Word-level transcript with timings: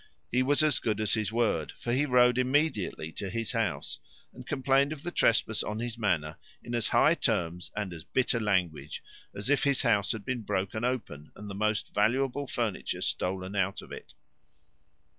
He 0.31 0.41
was 0.41 0.63
as 0.63 0.79
good 0.79 0.99
as 0.99 1.13
his 1.13 1.31
word: 1.31 1.73
for 1.73 1.93
he 1.93 2.07
rode 2.07 2.39
immediately 2.39 3.11
to 3.11 3.29
his 3.29 3.51
house, 3.51 3.99
and 4.33 4.47
complained 4.47 4.91
of 4.91 5.03
the 5.03 5.11
trespass 5.11 5.61
on 5.61 5.77
his 5.77 5.95
manor 5.95 6.37
in 6.63 6.73
as 6.73 6.87
high 6.87 7.13
terms 7.13 7.69
and 7.75 7.93
as 7.93 8.03
bitter 8.03 8.39
language 8.39 9.03
as 9.35 9.47
if 9.51 9.63
his 9.63 9.83
house 9.83 10.11
had 10.11 10.25
been 10.25 10.41
broken 10.41 10.83
open, 10.83 11.31
and 11.35 11.47
the 11.47 11.53
most 11.53 11.93
valuable 11.93 12.47
furniture 12.47 13.01
stole 13.01 13.55
out 13.55 13.83
of 13.83 13.91
it. 13.91 14.15